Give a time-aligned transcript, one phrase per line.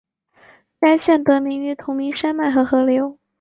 [0.79, 3.19] 该县得名于同名山脉和河流。